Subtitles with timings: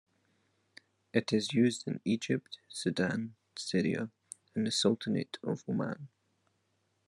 [1.13, 4.09] It is used in Egypt, Sudan, Syria
[4.55, 6.07] and the Sultanate of Oman.